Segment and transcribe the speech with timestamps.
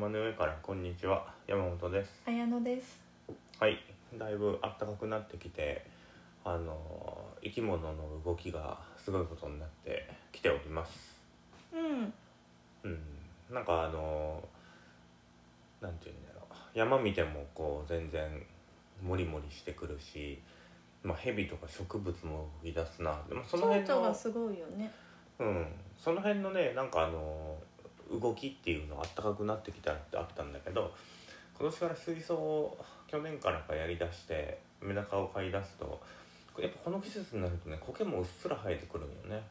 [0.00, 2.22] 山の上からこんにちは山本です。
[2.24, 3.02] 綾乃です。
[3.58, 3.76] はい
[4.18, 5.84] だいぶ暖かくなってきて
[6.42, 6.74] あの
[7.44, 11.14] 生き物の動きがすごいことになってきております。
[11.74, 12.12] うん。
[12.82, 12.98] うん
[13.52, 14.42] なんかあの
[15.82, 16.78] なんていうんだろう。
[16.78, 18.42] 山見てもこう全然
[19.02, 20.40] モリモリしてくるし
[21.02, 23.20] まあ蛇とか植物も動き出すな。
[23.28, 24.90] でもその辺のがすごいよね。
[25.38, 25.66] うん、
[25.98, 27.58] その辺のねなんかあの
[28.10, 30.92] 動きっていうのが暖かくなってきたらってあったんだけど
[31.58, 36.00] 今年から水槽を去年からかやりだしてメダカを飼い出すと
[36.58, 39.42] やっぱこの季節になるとね苔もうっすら生えてくるんよね。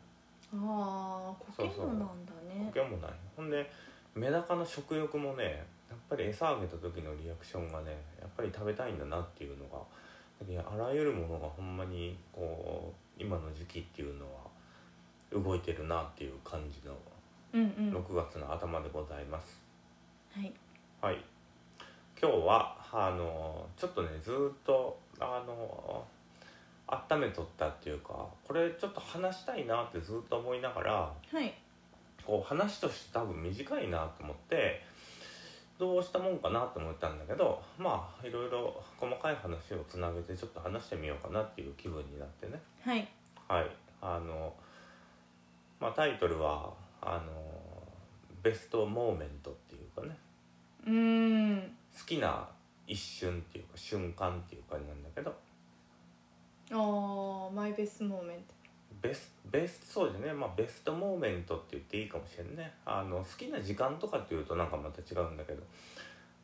[0.53, 2.05] ああ苔もなんだ
[2.47, 2.69] ね。
[2.73, 3.11] 苔もない。
[3.35, 3.69] ほんで
[4.15, 9.79] メダカの食欲もねやっぱり餌あげた時のリアクションがねやっぱり食べたいんだなっていうのが
[10.69, 16.95] あらゆるものがほんまにこう今の時期っていうのは動いてるなっていう感じの
[17.53, 17.93] うんうん。
[17.93, 19.59] は6月の頭でございます。
[20.41, 20.53] い。
[21.01, 21.23] はい。
[22.21, 26.03] 今日はあのちょっとねずーっとあの
[26.87, 30.93] 温めとったっていうかこれちょっと話したいなってずっと思いながら
[31.31, 31.53] はい。
[32.25, 34.81] こう話として多分短いなと思って
[35.79, 42.61] どうしたもんかなと思ったんだけどまあいろいろ細かい話をつなげてちょっと話してみようかなっていう気分になってね。
[42.81, 43.07] はい。
[43.47, 43.71] はい。
[44.01, 44.53] あの
[45.79, 47.31] まあタイトルはあの
[48.43, 50.17] ベストモーメントっていうかね。
[50.85, 51.71] うーん。
[51.97, 52.47] 好きな
[52.87, 55.35] 一瞬っていうか瞬間っていう感じなんだけど。
[56.71, 58.53] ああマイベスモーメント
[59.01, 60.33] ベスベスそうじゃね。
[60.33, 62.73] まあベストモーメントって言っていいかもしれんね。
[62.85, 65.63] あの好きな時間とかっていうとなんかまた違うんだけど。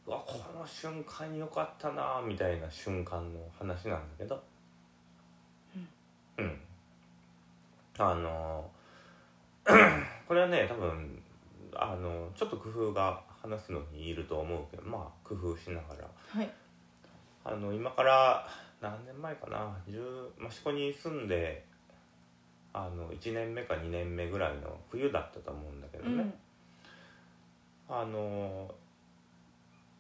[0.08, 4.42] うわこの瞬間よかったなみたいな瞬間の話なんだけど。
[6.38, 6.60] うん、
[7.98, 8.70] あの
[10.28, 11.22] これはね多分
[11.76, 16.10] あのちょっと工夫が話すのにいると思うけどまあ工夫しながら。
[16.30, 16.50] はい。
[17.44, 18.48] あの今から
[18.82, 21.66] 何年前かな？10益子に住んで
[22.74, 26.24] あの1年目か2年目ぐらいの冬だったと思うんだけどね、
[27.90, 27.96] うん。
[27.96, 28.74] あの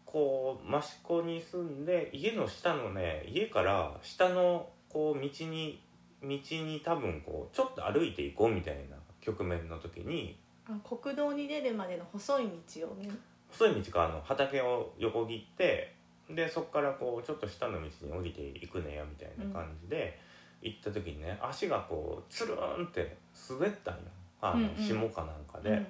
[0.05, 5.81] こう益子に住んで家の下のね家から下のこう道に
[6.23, 8.95] 道に多分こうちょっと歩いていこうみたいな
[9.25, 10.37] 局面の時に
[10.67, 13.09] あ国道に出るまでの細い道をね。
[13.49, 15.93] 細い道かあの畑を横切って
[16.29, 20.19] でそこからこうちょっと下の道に降りていくねやみたいな感じで
[20.61, 23.15] 行った時にね足がこうつるーんって
[23.49, 24.01] 滑ったんよ。
[24.41, 25.87] あの、霜かなんかで、うん。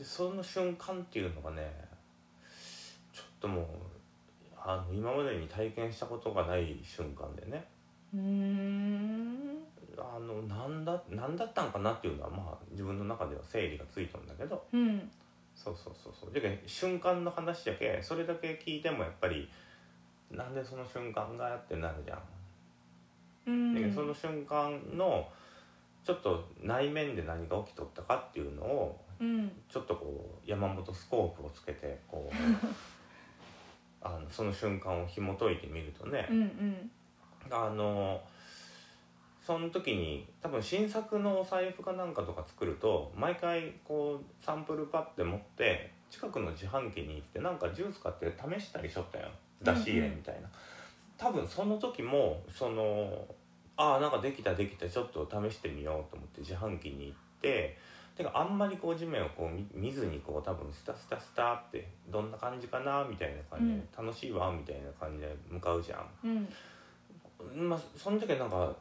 [0.00, 1.70] でその瞬間っていうのがね
[3.12, 3.66] ちょっともう
[4.56, 7.64] あの今までに体験したことがない瞬間でね。
[8.14, 9.31] うーん
[9.98, 14.64] あのなんだなんだったんかなっていうのはまあ自分の中では整理がついたんだけど。
[14.72, 15.10] うん。
[15.54, 16.32] そうそうそうそう。
[16.32, 19.48] じゃけ瞬間の話だけそれだけ聞いてもやっぱり
[20.30, 22.20] なんでその瞬間がってなるじゃん、
[23.46, 23.94] うん。
[23.94, 25.28] その瞬間の
[26.04, 29.52] ちょっと内面で何が起きとったかっていうのをうん。
[29.68, 32.34] ちょっとこう山本スコープをつけてこう
[34.04, 36.26] あのその瞬間を紐解いてみるとね。
[36.30, 36.90] う、んうん。
[37.50, 38.22] あの
[39.44, 49.28] その時に多分新作のお財布かなんかとか作ると毎回こうサンプルパッて持って近くの自販機に行ってなんかジュース買って試したりしとったよ
[49.62, 50.48] 出し入れみたいな、
[51.16, 53.24] 多分その時もその
[53.76, 57.76] ああなんかできたできたちょっと試してみようと思って自販機に行って
[58.16, 66.06] てかあんまりこう地面をこう見見ずにこう多分スタスタスタってどんな感じかなみたいな感じで、楽しいわみたいな感じで向かうじゃん。
[66.24, 67.68] うん。
[67.68, 68.74] まあ、その時はなんか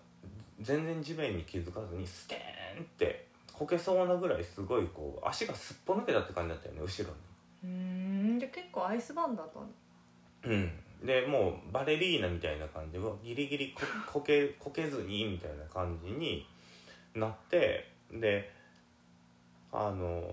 [0.61, 7.13] 全然地面に気づかずにステーンってこけそうなぐらいすごいこう足がすっぽ抜けたって感じだったよね後ろ
[7.63, 9.67] うーんで結構アイスバーンだったんだ
[10.47, 10.55] に。
[10.55, 10.57] う
[11.03, 13.81] ん、でもうバレリーナみたいな感じでギリギリこ
[14.11, 16.47] こけこけずにみたいな感じに
[17.13, 18.51] なってで
[19.71, 20.23] あの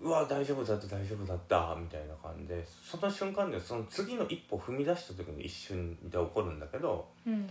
[0.00, 7.50] うわ大丈夫だった大丈夫だったみたいな感じでその瞬間でその次の一歩踏み出した時の一瞬で起こるんだけどうん。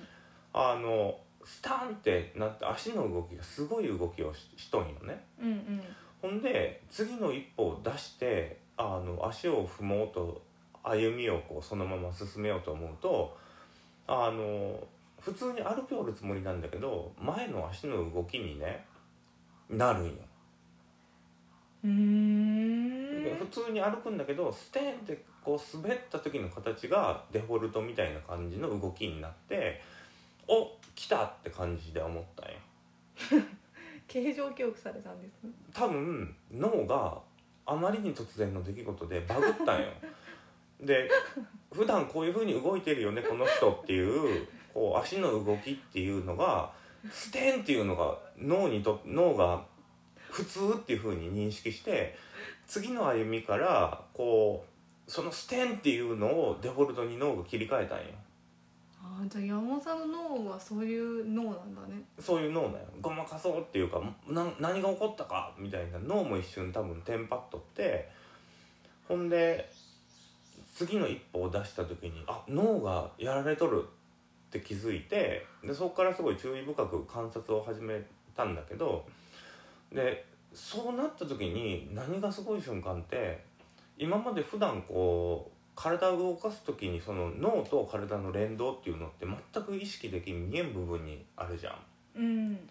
[0.53, 1.15] あの
[1.45, 5.23] スタンってなって足の動きがすごい動きをししとんよね。
[5.39, 5.81] うんうん。
[6.21, 10.41] ほんで次の一歩を出してあの足を踏もうと
[10.83, 13.37] 歩みをこうそのまま進めようと思うと
[14.07, 14.79] あの
[15.19, 18.85] 普通に歩きおるつもりなんだけど前の足の動きにね
[19.69, 20.11] なるんよ、
[21.85, 23.23] うーん。
[23.23, 29.81] で普通に歩くんだけどステーンってこう滑った時の形がデフォルトみたいな感じの動きになって
[30.51, 33.45] お来たって感じで思ったんよ
[34.09, 35.51] 形状記憶されたんですね。
[35.73, 37.17] 多分脳が
[37.65, 39.87] あまりに突然の出来事でバグったんよ。
[40.81, 41.09] で
[41.71, 46.73] 普段こういう風に動いてるよねこの人っていうこう足の動きっていうのが
[47.09, 49.63] ステンっていうのが脳にと脳が
[50.29, 52.17] 普通っていう風に認識して
[52.67, 54.65] 次の歩みからこ
[55.07, 58.05] うそのステンっていうのをデフォルトに脳が切り替えたんよ
[59.03, 62.01] あじゃあ山本さんの脳はそういう脳なんだね。
[62.19, 62.79] そういう脳なんよ。
[63.01, 65.99] ごまかそうっていうかな何が起こったかみたいな。
[65.99, 68.09] 脳も一瞬多分テンパっとって
[69.07, 69.69] ほんで
[70.75, 78.01] 次の一歩を出した時にあ脳がやられとるって気づいてでそこからすごい注意深く観察を始め
[78.35, 79.05] たんだけど
[79.91, 83.43] でそうなった時に何がすごい瞬間って
[83.97, 91.75] 今まで普段こう体を動かす時にその脳と体の連動っていうのって全く意識できん見えん部分にあるじゃん。
[92.15, 92.69] うん。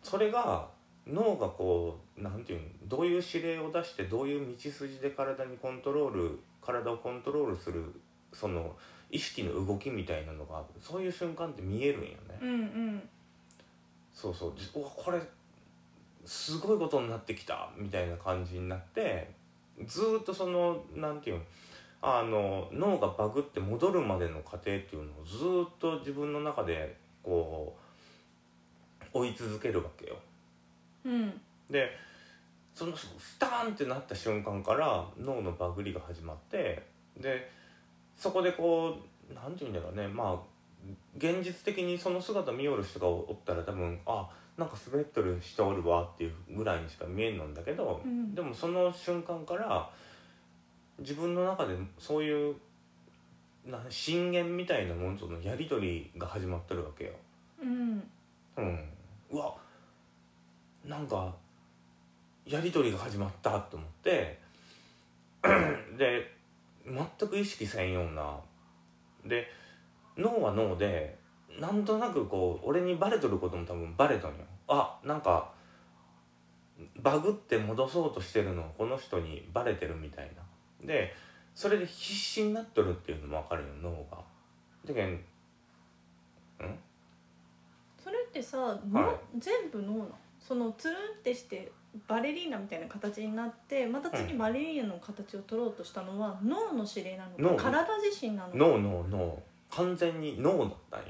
[0.00, 0.68] それが
[1.04, 7.84] 脳がこうなんていうのどういう指令を出してどういう道筋で体にコントロール体をコントロールする
[8.32, 8.76] その
[9.10, 13.08] 意識の動きみたいなのがそういう瞬間って見えるんよね、うんうん。
[14.14, 14.52] そうそう。
[14.56, 15.20] じうわこれ
[16.24, 19.28] すごいことになってきたみたいな感じになって
[19.84, 21.42] ずーっとそのなんていうの
[22.04, 27.76] あの脳がバグって戻るまでの過程っていうのをずーっと自分の中でこ
[29.14, 30.16] う追い続けるわけよ。
[31.04, 31.40] うん。
[31.70, 31.90] で
[32.74, 36.82] そのスターンってなった瞬間から脳のバグりが始まって
[37.16, 37.48] で
[38.16, 38.96] そこでこ
[39.30, 40.08] うなんて言うんだろうね。
[40.08, 40.52] まあ
[41.16, 48.34] 現実的にその姿見よる人がおったら多分あなんか滑っとる人おるわっていうぐらいにしか見えんのんだけど、うん。
[48.34, 49.88] でもその瞬間から
[51.02, 52.54] 自分の中でそういう
[53.66, 57.12] な震源みたいなものとのやり取りが始まってるわけよ。
[57.60, 58.02] うん。
[58.56, 58.88] うん、
[59.30, 59.54] うわ。
[60.84, 61.32] なんか
[62.44, 64.40] やり取りが始まったと思って。
[65.98, 66.30] で
[66.84, 68.36] 全く意識せんような。
[69.24, 69.46] で
[70.16, 71.16] 脳は脳で
[71.60, 74.36] なんとなくこう俺にバレとることも多分バレとんよ。
[74.68, 75.52] あなんか
[77.00, 80.42] バグって戻そうとしてるのこの人にバレてるみたいな
[80.84, 81.14] で
[81.54, 84.18] それで必死になっとるっていうのも分かるよ脳が。
[84.84, 86.78] でけんうん？
[88.02, 88.56] それってさ、
[88.90, 89.16] のはい。
[89.38, 90.10] 全部脳なの？
[90.40, 91.70] そのつるんってして
[92.08, 94.38] バレリーナみたいな形になってまた次うん。
[94.38, 98.56] バレリーナの形を取ろうとしたのは脳の指令なの脳か体自身なのか？
[98.56, 99.42] 脳脳脳。
[99.70, 101.06] 完全に脳だったんよ。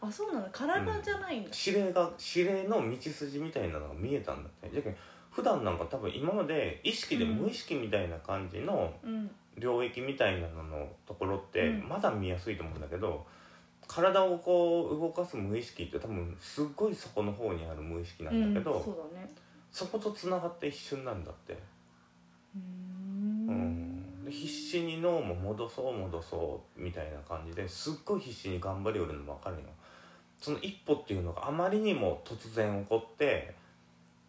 [0.00, 0.48] あそうなの？
[0.52, 4.76] 体じゃないんだ、指令が指令の道筋みたいなのが見えたんだって。
[4.76, 4.96] だけど
[5.34, 9.30] 普段なんか多分今まで意識でうん無意識みたいな感じのうん。
[9.56, 11.88] 領域みたいなののところってうん。
[11.88, 13.26] まだ見やすいと思うんだけど、
[13.86, 19.28] 体をこう動かす無意識って多分すっごい底の方にある無意識なんだけど、うん、
[19.70, 21.58] そことつながって一瞬なんだって、
[22.54, 24.28] うん。
[24.30, 29.62] 必死に脳も戻そう戻そうみたいな感じですっごい必死に頑張りよるのも分かるよ。
[30.40, 33.53] その一歩っていうのがあまりにも突然起こって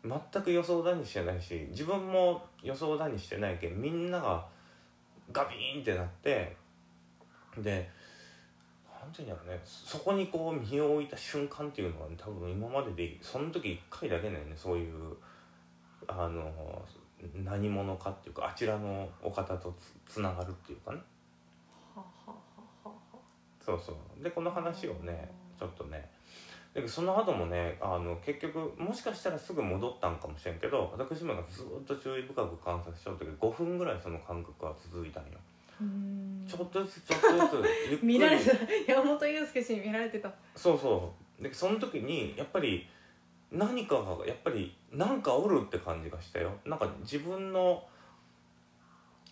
[0.07, 4.45] 全く予想だにしてないし自分も予想だにしてないけどみんなが
[5.31, 6.55] ガビーンってなって
[7.57, 7.89] で
[9.01, 15.15] なんていうんだろうねそこにこう身を置いた瞬間っていうのは、ね、多分今まででその時一回だけだよねそういう
[16.07, 16.51] あの
[17.43, 19.73] 何者かっていうかあちらのお方と
[20.07, 20.99] つつながるっていうかね。
[23.65, 24.23] そうそう。
[24.23, 26.07] でこの話をねちょっとね
[26.75, 35.29] でその後もねあの結局もしかしたらすぐ戻ったんかもしれんけど私めがずっと注意深く観察しちゃったけど5分ぐらいその感覚は続いたんよ、
[36.45, 38.07] ちょっとずつちょっとずつ ゆっくり。
[38.07, 38.57] 見られてた。
[38.93, 40.29] 山本裕介氏に見られてた。
[40.53, 41.43] そうそう。
[41.43, 42.85] でその時にやっぱり
[43.51, 46.51] 何かがやっぱりなんかおるって感じがしたよ。
[46.65, 47.87] なんか自分の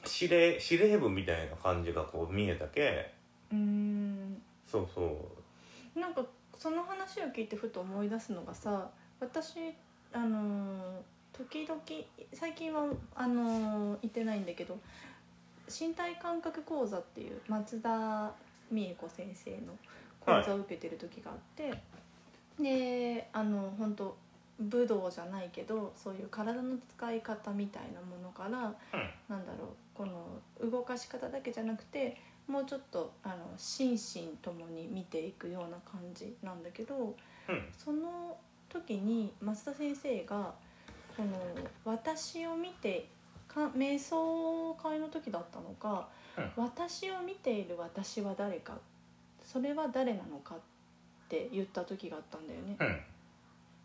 [0.06, 3.14] 司令司令部みたいな感じがこう見えたけ。
[3.52, 4.42] うーん。
[4.66, 5.30] そうそ
[5.96, 6.00] う。
[6.00, 6.26] なんか
[6.63, 8.88] その話を聞いてふと思い出すのがさ
[9.20, 9.55] 私
[10.13, 11.01] あのー
[11.34, 11.82] 時々
[12.32, 14.77] 最近はあのー行ってないんだけど
[15.67, 18.32] 身体感覚講座っていう松田
[18.72, 19.75] 美恵子先生の
[20.22, 21.74] 講座を受けてる時があって、
[22.58, 24.15] であの本当
[24.60, 28.50] 武道じゃないけどそういう体の使い方みたいなものから、
[29.27, 32.15] なんだろうこの動かし方だけじゃなくて
[32.48, 33.98] もうちょっとあの心身
[34.42, 37.16] ともに見ていくような感じなんだけど
[37.50, 37.66] うん。
[37.78, 38.38] その
[38.70, 40.54] 時に増田先生が
[41.16, 41.30] この
[41.86, 43.08] 私を見て
[43.48, 46.08] か瞑想会の時だったのか、
[46.56, 48.78] 私を見ている私は誰か
[49.44, 50.60] それは誰なのかっ
[51.30, 52.76] て言った時があったんだよね。
[52.80, 53.00] うん。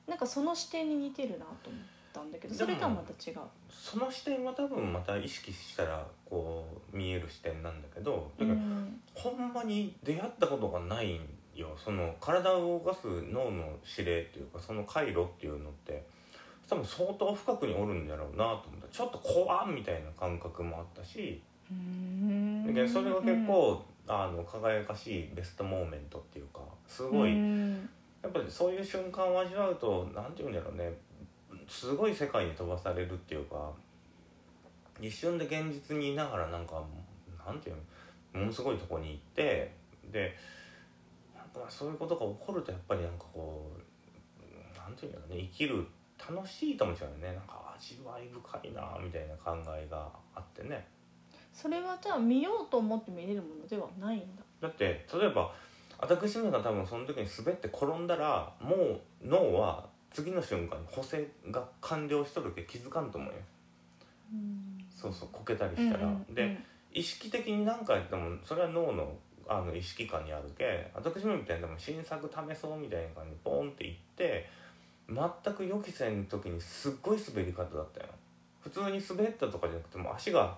[0.09, 3.39] なんかその視点に似てるなと思ったったんだけどそれとはまた違う。
[3.71, 9.01] その視点は多分また意識したらこう見える視点なんだけどだから、うん。
[9.15, 11.21] ほんまに出会ったことがないん
[11.55, 11.77] よ。
[11.77, 16.05] その体を動かす脳の指令っていうかその回路っていうのって
[16.69, 18.89] 多分相当深くにおるんだろうなと思った。
[18.89, 22.67] ちょっと怖っみたいな感覚もあったしうん。
[22.67, 27.89] だけどそれが結構、あの輝かしいベストモーメントっていうかすごい、うん。
[28.23, 30.93] やっぱりそういう瞬間を味わうと何て言うんだろうね
[31.69, 33.71] すごい世界に飛ばされるっていうか
[35.01, 36.83] 一瞬で現実にいながらなんか
[37.47, 37.77] なんていう
[38.35, 38.41] の？
[38.41, 39.73] ものすごいとこに行って
[40.11, 40.35] で
[41.35, 43.71] なんかそういうことが起こるとやっぱりなんかこ
[44.41, 45.87] うなんていうんだろうね生きる
[46.19, 47.27] 楽しいと思っちゃうよね。
[47.29, 50.87] なんか味わい深いなみたいな考えがあってね。
[51.53, 54.43] それはじゃあ見ようと思って見れるものではないんだ。
[54.61, 55.53] だって例えば
[55.99, 63.39] 私めが多分その時に滑って転んだらもう脳は次の瞬間に補正が完了しとるけ気づかんと思うよ。
[64.95, 66.57] そうそうこけたりしたら、うんうんで
[66.91, 69.13] 意識的に何かやってもそれは脳の
[69.47, 74.49] あの意識下にあるけ私めみたいに多分新作試そうみたいな感じでポンっていって
[75.09, 78.07] 全く予期せん時にすっごい滑り方だったよ。
[78.61, 80.57] 普通に滑ったとかじゃなくてもう足が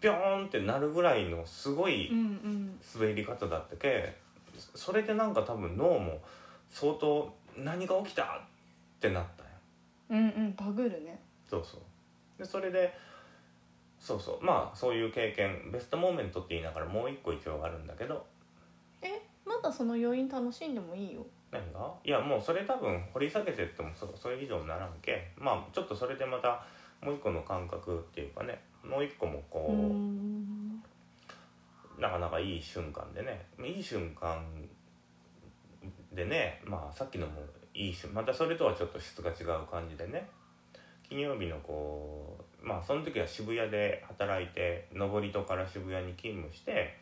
[0.00, 2.80] ピョーンってなるぐらいのすごいうんうん。
[2.94, 4.16] 滑り方だったけ
[4.74, 6.20] それでなんか多分脳も
[6.70, 8.42] 相当何が起きた
[9.02, 9.52] ってなったんよ
[10.10, 11.18] うんうんバグるね。
[11.44, 11.80] そうそう。
[12.38, 12.94] でそれで
[13.98, 14.44] そうそう。
[14.44, 18.24] まあそういう経験ベストモーメントって言いながらもう一個一応あるんだけど。
[19.02, 21.26] えまだその余韻楽しんでもいいよ。
[21.50, 21.92] 何が？
[22.04, 25.32] いやもうそれ多分掘り下げてってもそそれ以上にならんけ。
[25.36, 26.64] まあちょっとそれでまた
[27.02, 28.62] もう一個の感覚っていうかね。
[28.84, 30.80] もう一個もこうう、ん。
[31.98, 33.44] なかなかいい瞬間でね。
[33.64, 34.40] いい瞬間
[36.12, 37.40] でねまあさっきのも
[37.74, 40.28] いい瞬またそれとはちょっと質が違う感じでね。
[41.08, 46.96] 金曜日のこうまあその時は渋谷で働いて登戸から渋谷に勤務して、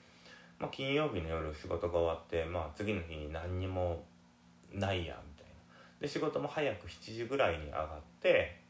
[0.58, 4.02] まあ、金曜日の夜仕事が終わって、まあ、次の日に何にも
[4.72, 5.52] ないやみたいな。
[6.00, 8.60] で仕事も早く7時ぐらいに上がって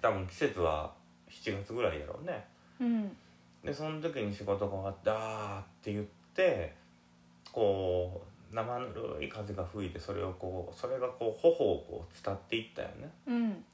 [0.00, 0.92] 多分季節は
[1.28, 2.44] 7月ぐらいやろうね。
[2.80, 3.16] うん。
[3.64, 6.72] でその時に仕事が終わって「あー」って言って
[7.50, 13.10] こう生ぬるい風が吹いてそれをこうそれがこう頬をこう伝っていったよね。
[13.26, 13.64] うん。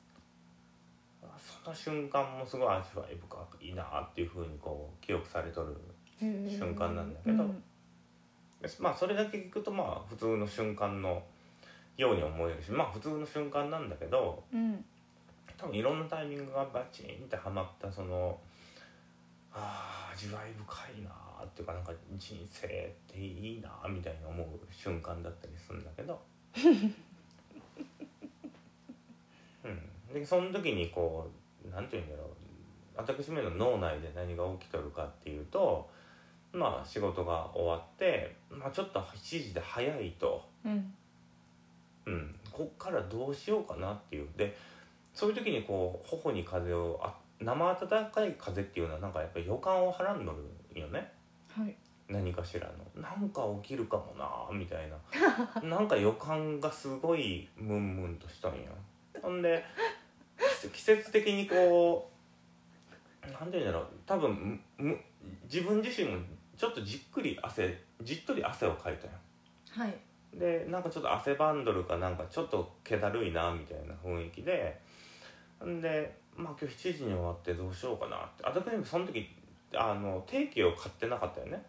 [1.64, 5.76] その瞬間もすごい味わい深くいいなっていうふうにこう記憶されとる
[6.21, 7.45] 瞬間なんだけど。
[7.45, 7.62] うん。
[8.61, 11.23] でまあそれだけ聞くとまあ普通の瞬間の
[11.97, 14.85] ように思えるしまあ普通の瞬間なんだけどうん。
[15.59, 18.38] 多分いろんなタイミングがバチンってはまったその
[19.52, 22.71] あー味わい深いなーっていうかなんか人生っ
[23.11, 26.21] ていいなーみたいに思う瞬間だったりするんだけど。
[29.64, 30.14] うん。
[30.14, 31.31] でその時にこ
[31.64, 32.28] うなんて言うんだろう。
[32.95, 35.88] 私めの脳内で何が起きとるかっていうと
[36.52, 40.47] まあ仕事が終わって、まあ、ちょっと7時で早いと。
[40.64, 40.95] うん。
[42.04, 44.28] うん、こっからどうしようかなっていう。
[44.37, 44.57] で
[45.14, 47.14] そういう時にこう頬に風をあ
[47.45, 51.13] 生暖かい風っていうのはなんかやっぱり予感をはらんどるよね。
[51.49, 51.77] はい。
[52.09, 53.03] 何かしらの。
[53.03, 54.97] なんか起きるかもなみたいな。
[55.63, 58.73] なんか予感がすごいムンムンとしたんよ。
[59.21, 59.65] ほんで
[60.73, 62.11] 季節的にこ
[63.27, 63.87] うなんて言うんだろう。
[64.07, 64.99] 多分む
[65.45, 66.19] 自分自身も
[66.57, 69.19] ちょっとじっくり汗じっとり汗をかいたんよ。
[69.71, 69.99] はい。
[70.35, 74.81] でなんかちょっと汗ばんどるかなんかちょっと気だるいなみたいな雰囲気で
[75.66, 78.45] んでまあ今日7時に終わってどうしようかなって。
[78.45, 79.28] あだけどその時
[79.75, 81.62] あの定期を買ってなかったよね。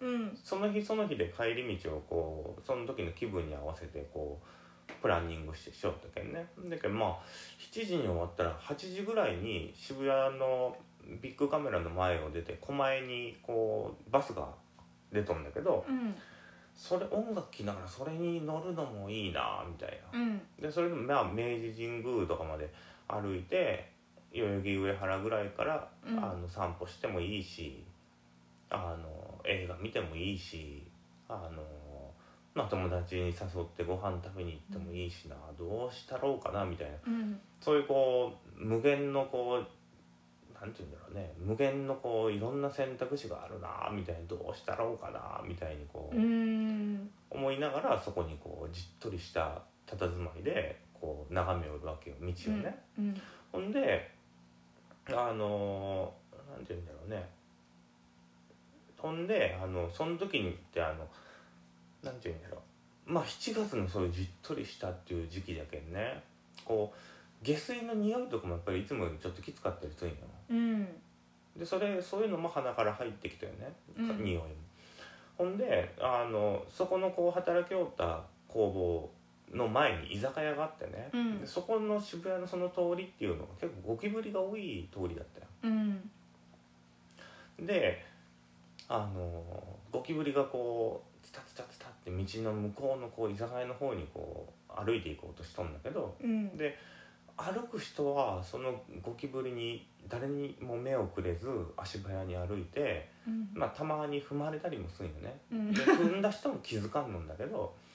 [0.00, 0.38] うん。
[0.42, 6.46] その日その日で帰り道をこうその時の気分に合わせてこうプランニングしてしよったけんね。
[6.68, 7.18] だけどまあ
[7.72, 10.76] 7時に終わったら8時ぐらいに渋谷の
[11.22, 14.48] ビッグカメラの前を出て狛江にこうバスが
[15.12, 16.14] 出とんだけどうん。
[16.74, 20.18] それ音楽聴きながらそれに乗るのもいいなみたいな。
[20.18, 20.40] うん。
[20.58, 22.72] でそれでまあ明治神宮とかまで
[23.10, 23.90] 歩いて
[24.32, 26.18] 代々木上原ぐらいから、うん。
[26.18, 27.84] あの散歩してもいいし
[28.70, 30.86] あの映画見てもいいし
[31.28, 31.62] あの、
[32.54, 36.96] まあ、友達に誘ってご飯食べに行ってもいいしな、どうしたろうかなみたいな。
[37.06, 37.40] うん。
[37.60, 41.32] そういうこう無限のこうなんて言うんだろうね。
[41.38, 46.16] 無限のこういろんな選択肢があるなみたいにどうしたろうかなみたいにこう。
[46.16, 47.10] うん。
[47.30, 53.20] 思いながらそこにこうじっとりした佇まいでこう眺めおるわけよ道をね、うん
[53.52, 54.08] ほんで
[55.08, 56.12] あの
[56.52, 57.28] なんて言うんだろうね。
[58.96, 61.06] ほんであのその時にってあの
[62.02, 62.62] なんて言うんだろ
[63.08, 63.12] う。
[63.12, 66.22] まあ7月のそういうじっとりしたっていう時期だけんね。
[66.64, 70.18] こう下水の匂いとかもやっぱりいつもよりちょっときつかったりするんよ。
[70.50, 70.88] うん。
[71.56, 74.22] でそれそういうのも鼻から入ってきたよね、うん。
[74.22, 74.44] 匂いも
[75.36, 79.10] ほんであのそこのこう働きおった工房
[79.52, 81.40] の前に居酒屋があってね、うん。
[81.40, 85.46] でそこの渋谷のその通りっていうのが結構ゴキブリが多い通りだったよ。
[85.64, 86.10] うん。
[87.66, 88.04] で
[88.88, 89.44] あの
[89.92, 96.56] ゴキブリがこうツタツタツタって道の向こうのこう居酒屋の方にこう歩いていこうとしとんだけどうん。
[96.56, 96.76] で
[97.36, 103.48] 歩く人はそのゴキブリに誰にも目をくれず足早に歩いて、うん。
[103.54, 105.40] まあ、たまに踏まれたりもするんよね。
[105.50, 105.72] うん。
[105.72, 107.70] で踏んだ人も気づかんのんだけどん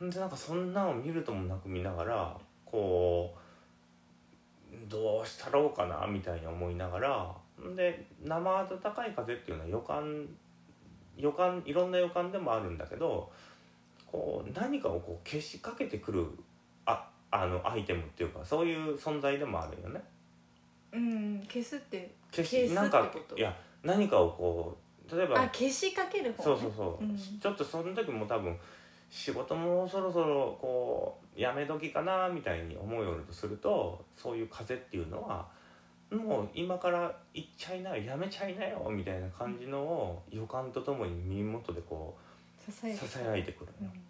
[0.00, 7.34] でなんかそんなの見るともなく見ながらこうどうしたろうかなみたいに思いながら
[7.66, 10.26] んで生暖かい風っていうのは予感
[11.16, 13.30] 予感いろんな予感でもあるんだけど
[14.06, 16.26] こう何かをこう消しかけてくる
[16.86, 20.00] ああのアイテムっていうかそういう存在でもあるよね。
[20.92, 23.36] うん消すって消しなんかこと？
[23.36, 24.78] いや何かをこ
[25.10, 26.44] う例えばあ消しかける方ね。
[26.44, 27.18] そうそうそう、うん。
[27.18, 28.56] ちょっとその時も多分
[29.10, 35.46] 仕事もそろそろこうやめ時かなみたいに思うようとするとそういう風っていうのは
[36.10, 42.28] もう今から行っちゃいなよやめちゃいなよみたいな感じのを予感とともに耳元でこう
[42.70, 42.72] さ
[43.06, 43.86] さやいてくるの。
[43.86, 44.00] よ、うん。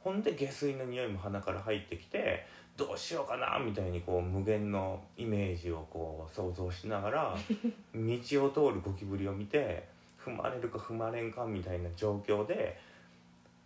[0.00, 2.46] ほんで下水の匂いも鼻から入ってきて
[2.76, 7.36] どうしようかなみたいにこう無限のイメージをこう想像しながら
[7.94, 12.78] 道を通るゴキブリを見て踏まれるか踏まれんかみたいな状況で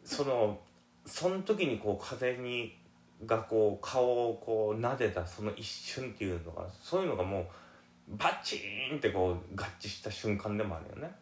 [0.07, 0.59] その
[1.05, 2.79] その時にこう風に
[3.27, 11.15] がこう顔をこう撫でたその一瞬っていうのがそういうのがもうバチーンってこう合致した瞬間でもあるよね。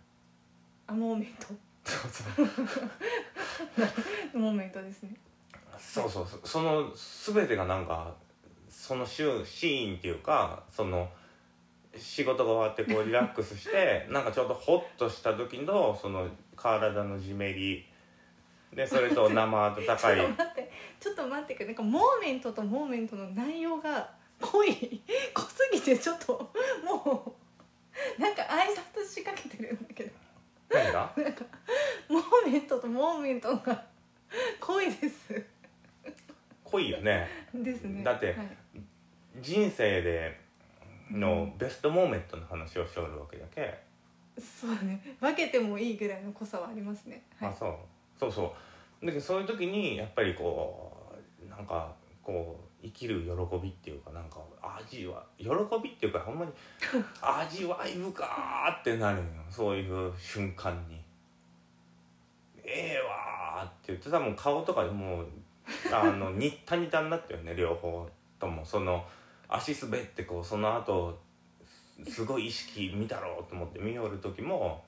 [0.86, 1.46] あモーメント。
[1.84, 2.42] そうそ
[4.34, 4.38] う。
[4.38, 5.10] モーメントですね。
[5.78, 6.26] そうそう。
[6.26, 6.92] そうその
[7.34, 8.14] 全てがなんか
[8.68, 11.08] そのシュシーンっていうかその
[11.96, 17.86] 仕事が終わってこうリラックスしてなんかちょっとホッとした時のその体のじめり
[18.74, 24.10] でそれと生温 ちょかいっと待ってちょっと待ってくれなんかモーメントとモーメントの内容が
[24.40, 26.52] 濃い濃すぎてちょっと
[26.84, 27.36] も
[28.18, 30.10] うなんか挨拶しかけてるんだけど。
[30.70, 31.12] 何が？
[32.08, 33.84] モーメントとモーメントが
[34.60, 35.44] 濃いです。
[36.64, 37.28] 濃いよね。
[37.54, 38.02] ですね。
[38.02, 38.36] だってはい。
[39.40, 40.40] 人生で
[41.10, 43.78] のベストモーメントの話をしおるわけだけ、
[44.38, 45.16] そうね。
[45.20, 47.22] 分けてもいいぐらいの濃さはありますね。
[47.38, 47.50] はい。
[47.50, 47.76] あそう
[48.24, 48.54] そうそ
[49.02, 49.06] う。
[49.06, 50.92] だけどそういう時にやっぱりこ
[51.44, 53.30] うなんかこう生きる喜
[53.62, 55.48] びっていうかなんか味は喜
[55.82, 56.52] びっていうかほんまに
[57.20, 59.42] 味わい深ーってなるのよ。
[59.50, 61.00] そういう瞬間に
[62.64, 65.26] 「ええわー」って言って多分顔とかでもう
[65.92, 68.08] あの ニッタニタになったよね両方
[68.38, 68.64] とも。
[68.64, 69.06] その
[69.48, 71.18] 足滑ってこうその後
[72.08, 74.82] すごい意識見たろうと思って見よる時も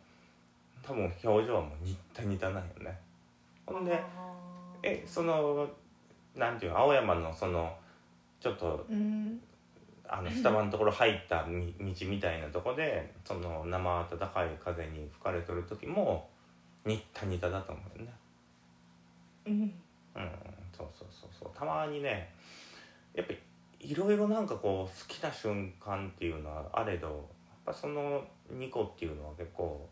[0.82, 2.98] 多分表情はもうニッタニタなんよね
[3.66, 4.00] ほんで
[4.82, 5.68] えその
[6.34, 7.74] なんていうの青山のその
[8.40, 9.40] ちょっとうん。
[10.08, 16.28] あのスタバのところ入ったみ道みたいなとこでその生暖かい風に吹かれとる時も
[16.84, 18.12] ニッタニタだと思うよね。
[19.46, 19.52] うん。
[20.14, 20.30] うん。
[20.76, 21.58] そうそうそうそう。
[21.58, 22.32] たまにね
[23.14, 23.38] やっぱり
[23.80, 27.16] いろいろなんかこう好きな瞬間っていうのはあれどやっ
[27.66, 29.88] ぱその2個っていうのは結構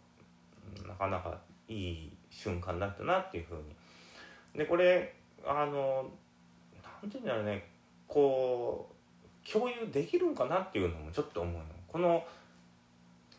[0.81, 1.37] うんなかなか
[1.69, 3.63] いい瞬間だったなっていうふうに。
[4.59, 5.15] でこれ
[5.47, 6.11] あの
[7.03, 7.67] なんていうんだろうね。
[8.07, 11.61] こう共有できるんかなっていうのもちょっと思うの。
[11.89, 12.25] この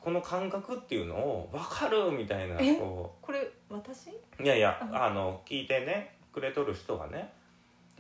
[0.01, 2.75] この感覚っていうのを分かるみたいなえ？
[2.75, 4.11] ここれ私？
[4.11, 5.09] ういやいやあ。
[5.09, 7.33] の聞いてねくれとる人がね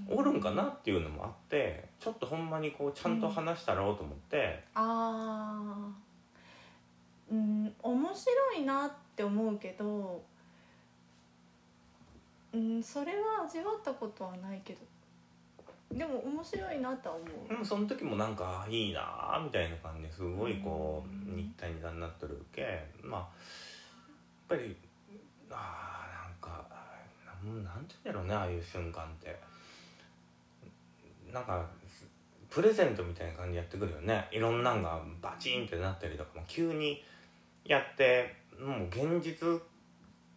[0.09, 7.33] おるんかなっていうのもあってちょっとほんまにこうちゃんと話したろうと思って、あー。
[7.33, 10.21] うん面白いなって思うけど
[12.55, 14.79] うんそれは味わったことはないけど。
[15.91, 17.47] でも面白いなとは思う。
[17.47, 21.37] でもその時もなんかいいなーみたいな感じですごいこううん。
[21.37, 22.83] 日体になってるけ。
[23.01, 23.29] まあやっ
[24.47, 24.75] ぱり
[25.51, 26.65] あーなんか
[27.25, 29.37] なんなんて言うんだろうねああいう瞬間って。
[31.31, 31.65] なんか
[32.49, 34.25] プレゼントみたいな感じでやってくるよね。
[34.31, 37.03] いろんなんがバチンってなったりとかも急に
[37.65, 39.61] やってもう現実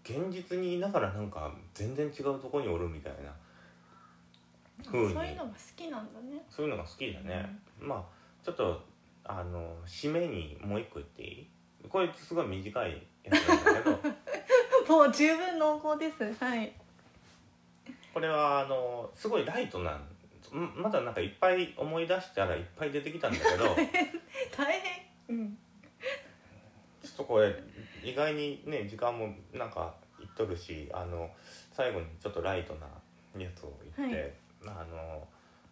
[0.09, 3.31] 現実にいながらなんか全然違うところにおるみたいな
[4.85, 6.43] そういうのが好きなんだね。
[6.49, 8.05] そういうのが好きだね、まあ
[8.45, 8.81] ちょっと
[9.25, 11.47] あの締めにもう一個言っていい？
[11.89, 13.99] これすごい短いやつなんだけど。
[14.89, 16.33] もう十分濃厚です。
[16.43, 16.73] はい。
[18.15, 20.01] これはあのすごいライトなん
[20.77, 23.77] まだなんかいっぱい思い出したらいっぱい出てきたんだけど。
[24.57, 24.81] 大
[25.29, 25.37] 変。
[25.37, 25.59] うん。
[27.03, 27.55] ちょっとこれ
[28.11, 31.31] 意外にね時間もなんかいっとるしあの
[31.73, 32.87] 最後にちょっとライトな
[33.41, 35.27] やつを言って、あの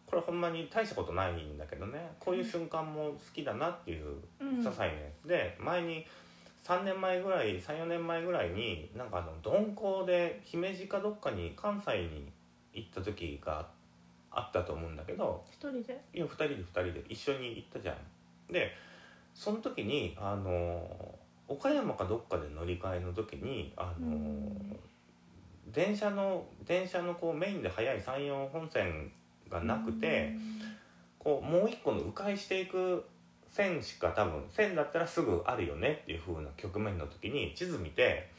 [0.07, 4.61] これほんまに大したことないんだけどねこういう瞬間も好きだなっていううん。
[4.61, 4.93] 些細なや
[5.25, 6.07] つで前に
[6.65, 12.31] 3年前ぐらい34年前ぐらいになんかあの鈍行で姫路かどっかに関西に
[12.73, 13.67] 行った時が
[14.31, 16.01] あったと思うんだけど一人で？
[16.13, 18.53] いや2人で2人で一緒に行ったじゃん。
[18.53, 18.73] で
[19.35, 21.19] その時にあの
[21.49, 24.79] 岡山かどっかで乗り換えの時にあの、うん
[25.73, 29.11] 電車の電車のこうメインで速い山陽本線
[29.51, 30.33] がなくて、
[31.19, 33.05] こうもう一個の迂回していく
[33.51, 38.31] 線しか多分線だったらすぐあるよねっていう風な局面の時に地図見て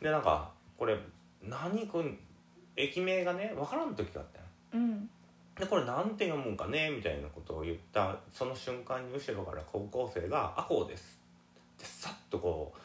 [0.00, 0.98] でなんかこれ
[1.42, 2.10] 何これ
[2.76, 4.44] 駅名がね分からん時があったよ。
[4.74, 5.10] うん
[5.58, 11.20] でこれなんて読むんかねみたいなことを言ったその瞬間に後ろから高校生が「あこうです」
[11.82, 12.78] ってさっとこう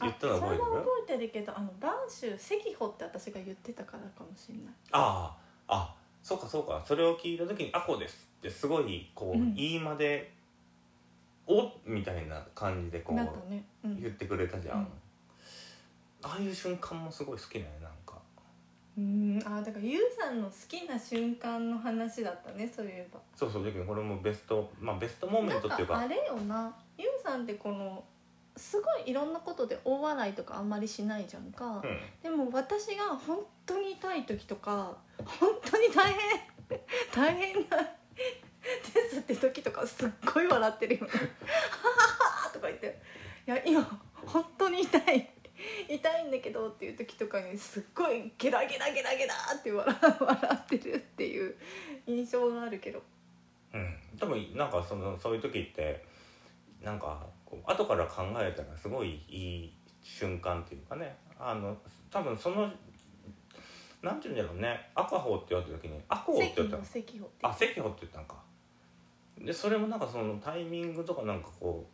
[0.00, 0.64] 言ったの覚えてる？
[0.64, 4.64] あそれは覚えてるけどあの播州赤穂って私が言ってたからかもしれない。
[4.92, 5.36] あ
[5.68, 6.82] ああそうかそうか。
[6.84, 10.32] それを聞いた時に「あこうです」ってすごいこう、うん言い間で
[11.46, 14.86] 「おみたいな感じでこうなんかね、うん、言ってくれたじゃん、うん。
[16.22, 18.18] ああいう瞬間もすごい好きなんやなんか。
[18.98, 23.20] うんあだからゆうさんの好きな瞬間の話だったねそういえば。
[23.34, 25.96] そうそうだけどこれもベストまあベストモーメントっていうか。
[25.98, 26.76] なんかあれよな
[27.28, 28.04] さんってこの
[28.56, 31.98] すごいいろんなことで大笑いとかあんまりしないじゃんか、うん。
[32.22, 36.80] でも私が本当に痛い時とか本当に大変
[37.14, 43.00] 大変なですって時とかすっごい笑ってるよね「ははは」とか言って
[43.46, 45.30] 「いや今本当に痛い
[45.88, 51.56] 痛いんだけど」っていう時とかにすっごいゲラゲラゲラゲラって笑笑ってるっていう
[52.06, 53.02] 印象があるけど。
[53.70, 56.02] うん、多分なんかそのそういう時って
[56.82, 61.16] なんかこう後から考えたらすごいいい瞬間っていうかね。
[61.38, 61.76] あの
[62.10, 62.70] 多分その
[64.02, 64.90] なんて言うんだろうね。
[64.94, 66.84] 赤穂って言われた時に赤穂って言ったの？
[66.84, 68.36] 関の関穂あ赤穂って言ったんか。
[69.38, 71.86] でそれもなんかそのタイミングとかなんかこ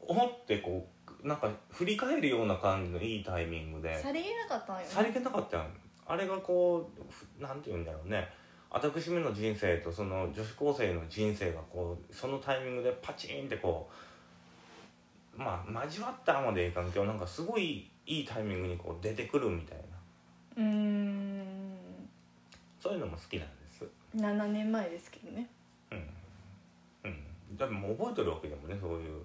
[0.00, 0.86] う思ってこ
[1.22, 3.98] うなんか振り返るような感じのいいタイミングで。
[4.00, 4.88] さりげなかったんよね。
[4.88, 5.64] さりげなかった
[6.06, 8.28] あれがこうふなんて言うんだろうね。
[8.70, 13.94] 私めの人生とその女子高生の人生がこうそのタイミングでパチンってこう
[15.36, 19.84] まあ交わったまでいかんけどなんかすごいいいタイミングにこう出てくるみたいな。
[20.56, 21.76] うーん。
[22.80, 23.84] そういうのも好きなんです。
[24.16, 25.48] 7年前ですけどね。
[25.90, 26.08] うん。
[27.04, 27.56] うん。
[27.56, 29.22] でももう覚えてるわけでもねそういう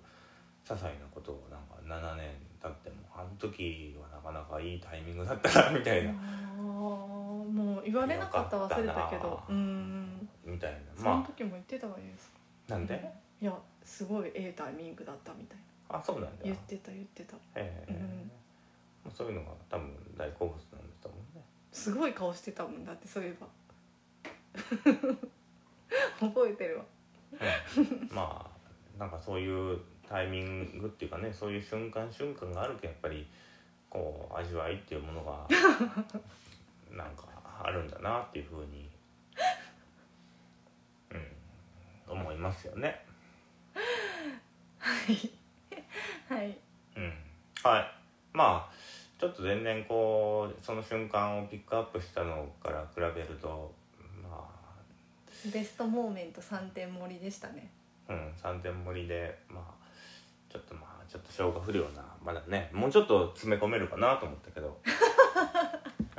[0.66, 2.28] 些細なことをなんか7年
[2.62, 6.12] 経ってもあの時はなかなかいいタイミングだったなみたいな。
[6.12, 9.40] あーもう言われなかった忘れたけど。
[9.50, 10.30] うん。
[10.46, 10.78] みたいな。
[10.96, 12.30] そのま時も言ってたわゆうさ
[12.70, 12.96] あなんで？
[12.96, 12.98] ん
[13.42, 16.44] いやすごいええタイミングだったみたいなあそうなんだ。
[16.44, 17.36] 言ってた言ってた。
[17.56, 17.92] ええ。
[17.92, 18.32] うん。
[19.06, 21.44] まあそういうのが多分大好物なんだと思うね。
[21.72, 23.48] すごい顔してたもんだってそういえば。
[26.20, 26.86] 覚えてるわ。
[27.78, 28.10] うん。
[28.14, 33.28] まあなんかそういうタイミングっていうかねそういう瞬間瞬間があるけどやっぱり
[33.90, 35.48] こう味わいっていうものが
[36.96, 37.28] なんか
[37.64, 38.90] あるんだなっていうふうに、
[42.08, 43.06] うん、思いますよね。
[44.80, 45.39] はい
[46.30, 46.56] はい。
[46.96, 47.14] うん、
[47.64, 47.92] はい。
[48.32, 48.74] まあ
[49.20, 53.74] ちょっと全然こうその瞬間をピックアップしたのから比べると
[54.22, 54.48] ま
[55.52, 57.70] ベストモーメント3点盛りでしたね。
[58.08, 59.64] あ、うん、3点盛りでまあ
[60.52, 64.78] ちょっとまあちょっと消化不良なまだねもうちょっと詰め込めるかなと思ったけど。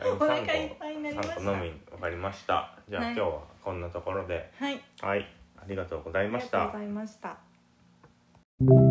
[0.03, 1.35] お腹いっぱいになりました。
[1.35, 2.73] 3個のみ分かりました。
[2.89, 3.15] じゃあ、はい。
[3.15, 4.51] 今日はこんなところで。
[4.59, 4.83] はい。
[5.03, 5.29] はい。
[5.59, 6.59] ありがとうございありました。
[6.59, 8.90] がとうございました